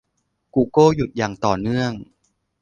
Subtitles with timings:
[0.55, 1.91] กูเกิลหยุดอย่างต่อเนื่อง